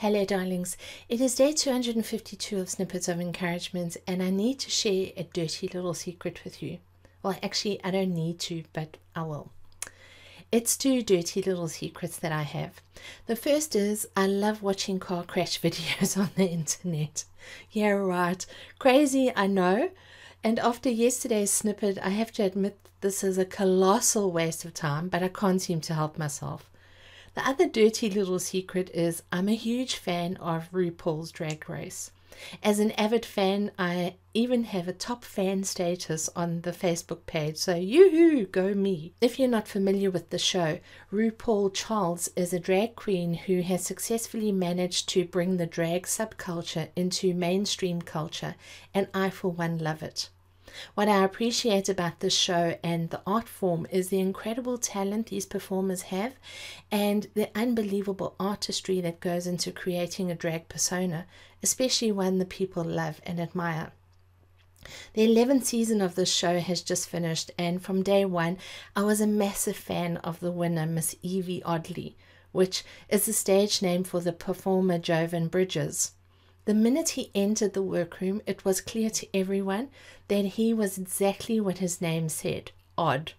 [0.00, 0.76] Hello, darlings.
[1.08, 5.66] It is day 252 of Snippets of Encouragement, and I need to share a dirty
[5.66, 6.78] little secret with you.
[7.20, 9.50] Well, actually, I don't need to, but I will.
[10.52, 12.80] It's two dirty little secrets that I have.
[13.26, 17.24] The first is I love watching car crash videos on the internet.
[17.72, 18.46] Yeah, right.
[18.78, 19.90] Crazy, I know.
[20.44, 25.08] And after yesterday's snippet, I have to admit this is a colossal waste of time,
[25.08, 26.70] but I can't seem to help myself.
[27.38, 32.10] The other dirty little secret is I'm a huge fan of RuPaul's Drag Race.
[32.64, 37.56] As an avid fan, I even have a top fan status on the Facebook page,
[37.56, 39.12] so yoo-hoo, go me.
[39.20, 40.80] If you're not familiar with the show,
[41.12, 46.88] RuPaul Charles is a drag queen who has successfully managed to bring the drag subculture
[46.96, 48.56] into mainstream culture,
[48.92, 50.28] and I for one love it.
[50.94, 55.46] What I appreciate about this show and the art form is the incredible talent these
[55.46, 56.34] performers have
[56.90, 61.26] and the unbelievable artistry that goes into creating a drag persona,
[61.62, 63.92] especially one the people love and admire.
[65.14, 68.58] The 11th season of this show has just finished, and from day one,
[68.94, 72.16] I was a massive fan of the winner, Miss Yvie Oddly,
[72.52, 76.12] which is the stage name for the performer Jovan Bridges.
[76.68, 79.88] The minute he entered the workroom, it was clear to everyone
[80.28, 83.32] that he was exactly what his name said odd.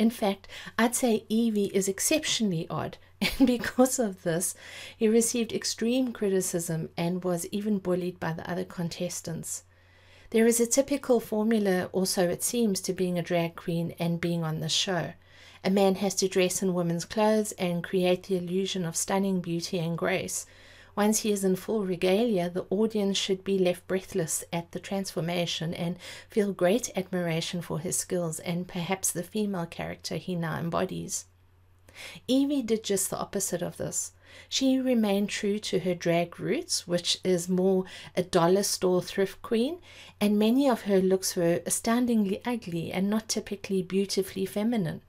[0.00, 4.56] In fact, I'd say Yvie is exceptionally odd, and because of this,
[4.96, 9.62] he received extreme criticism and was even bullied by the other contestants.
[10.30, 14.20] There is a typical formula, or so it seems, to being a drag queen and
[14.20, 15.12] being on the show.
[15.62, 19.78] A man has to dress in women's clothes and create the illusion of stunning beauty
[19.78, 20.46] and grace.
[20.96, 25.74] Once he is in full regalia, the audience should be left breathless at the transformation
[25.74, 25.98] and
[26.30, 31.26] feel great admiration for his skills and perhaps the female character he now embodies.
[32.28, 34.12] Yvie did just the opposite of this.
[34.48, 37.84] She remained true to her drag roots, which is more
[38.16, 39.80] a dollar store thrift queen,
[40.20, 45.02] and many of her looks were astoundingly ugly and not typically beautifully feminine.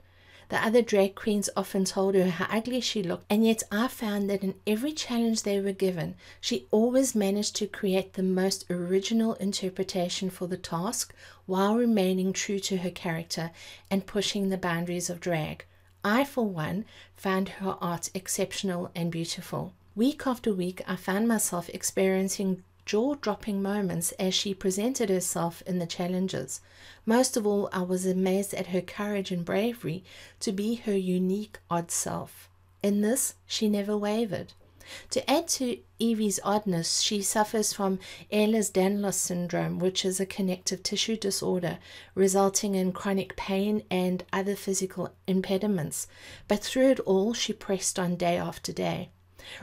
[0.49, 4.29] The other drag queens often told her how ugly she looked, and yet I found
[4.29, 9.33] that in every challenge they were given, she always managed to create the most original
[9.35, 11.13] interpretation for the task
[11.45, 13.51] while remaining true to her character
[13.91, 15.65] and pushing the boundaries of drag.
[16.03, 19.73] I, for one, found her art exceptional and beautiful.
[19.95, 25.77] Week after week, I found myself experiencing jaw dropping moments as she presented herself in
[25.77, 26.61] the challenges.
[27.05, 30.05] Most of all, I was amazed at her courage and bravery
[30.39, 32.49] to be her unique, odd self.
[32.81, 34.53] In this, she never wavered.
[35.09, 37.99] To add to Yvie's oddness, she suffers from
[38.31, 41.79] Ehlers-Danlos syndrome, which is a connective tissue disorder
[42.15, 46.07] resulting in chronic pain and other physical impediments.
[46.47, 49.09] But through it all, she pressed on day after day.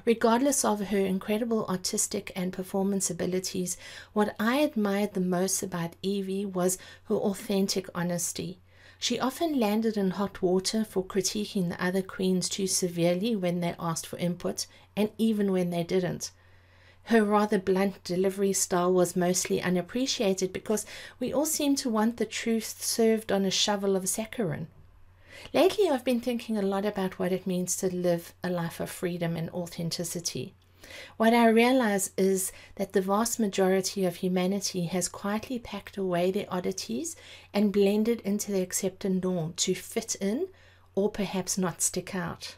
[0.04, 3.76] Regardless of her incredible artistic and performance abilities,
[4.12, 8.58] what I admired the most about Yvie was her authentic honesty.
[8.98, 13.74] She often landed in hot water for critiquing the other queens too severely when they
[13.78, 16.30] asked for input, and even when they didn't.
[17.08, 20.86] Her rather blunt delivery style was mostly unappreciated because
[21.20, 24.68] we all seem to want the truth served on a shovel of saccharin.
[25.52, 28.90] Lately, I've been thinking a lot about what it means to live a life of
[28.90, 30.54] freedom and authenticity.
[31.16, 36.46] What I realize is that the vast majority of humanity has quietly packed away their
[36.48, 37.16] oddities
[37.52, 40.48] and blended into the accepted norm to fit in
[40.94, 42.56] or perhaps not stick out.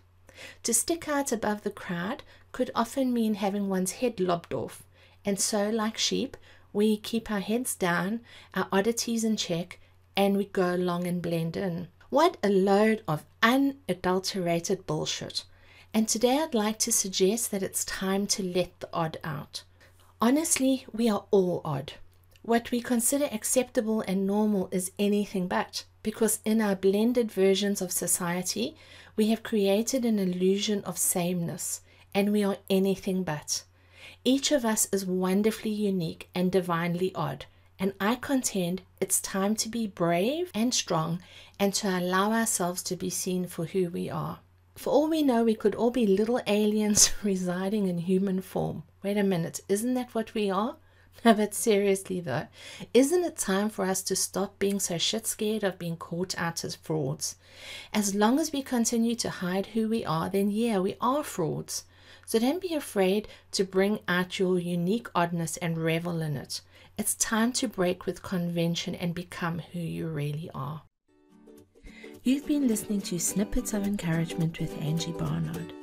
[0.65, 2.23] To stick out above the crowd
[2.53, 4.83] could often mean having one's head lobbed off,
[5.25, 6.37] and so, like sheep,
[6.73, 8.21] we keep our heads down,
[8.55, 9.81] our oddities in check,
[10.17, 11.89] and we go along and blend in.
[12.09, 15.45] What a load of unadulterated bullshit.
[15.93, 19.65] And today I'd like to suggest that it's time to let the odd out.
[20.21, 21.95] Honestly, we are all odd.
[22.43, 27.91] What we consider acceptable and normal is anything but, because in our blended versions of
[27.91, 28.77] society,
[29.17, 31.81] we have created an illusion of sameness,
[32.15, 33.65] and we are anything but.
[34.25, 37.47] Each of us is wonderfully unique and divinely odd,
[37.79, 41.21] and I contend it's time to be brave and strong
[41.59, 44.41] and to allow ourselves to be seen for who we are.
[44.75, 48.83] For all we know, we could all be little aliens residing in human form.
[49.03, 50.77] Wait a minute, isn't that what we are?
[51.25, 52.47] No, but seriously though,
[52.93, 56.63] isn't it time for us to stop being so shit scared of being caught out
[56.63, 57.37] as frauds?
[57.93, 61.85] As long as we continue to hide who we are, then yeah, we are frauds.
[62.27, 66.61] So don't be afraid to bring out your unique oddness and revel in it.
[66.99, 70.81] It's time to break with convention and become who you really are.
[72.23, 75.75] You've been listening to Snippets of Encouragement with Angie Barnard.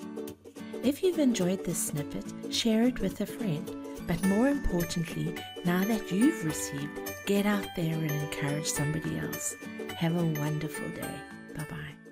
[0.84, 3.72] If you've enjoyed this snippet, share it with a friend.
[4.08, 9.56] But more importantly, now that you've received, get out there and encourage somebody else.
[9.96, 11.16] Have a wonderful day.
[11.56, 12.03] Bye bye.